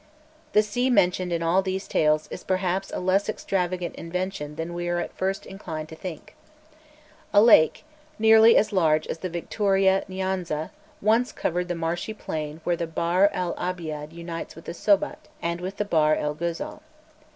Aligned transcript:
The 0.53 0.63
sea 0.63 0.89
mentioned 0.89 1.31
in 1.31 1.43
all 1.43 1.61
these 1.61 1.87
tales 1.87 2.27
is 2.31 2.43
perhaps 2.43 2.91
a 2.91 2.99
less 2.99 3.29
extravagant 3.29 3.93
invention 3.93 4.55
than 4.55 4.73
we 4.73 4.87
are 4.89 4.97
at 4.97 5.13
first 5.13 5.45
inclined 5.45 5.89
to 5.89 5.95
think. 5.95 6.33
A 7.31 7.39
lake, 7.39 7.83
nearly 8.17 8.57
as 8.57 8.73
large 8.73 9.05
as 9.05 9.19
the 9.19 9.29
Victoria 9.29 10.03
Nyanza, 10.09 10.71
once 11.03 11.31
covered 11.31 11.67
the 11.67 11.75
marshy 11.75 12.15
plain 12.15 12.61
where 12.63 12.75
the 12.75 12.87
Bahr 12.87 13.29
el 13.31 13.53
Abiad 13.59 14.11
unites 14.11 14.55
with 14.55 14.65
the 14.65 14.73
Sobat, 14.73 15.27
and 15.39 15.61
with 15.61 15.77
the 15.77 15.85
Bahr 15.85 16.15
el 16.15 16.33
Ghazal. 16.33 16.81